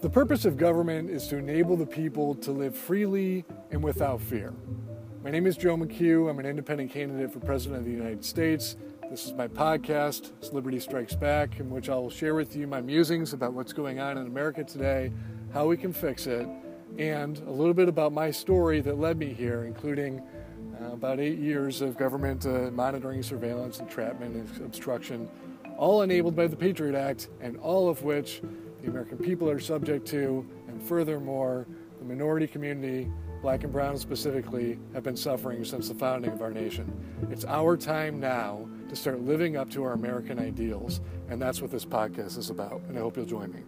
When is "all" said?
25.76-26.02, 27.56-27.88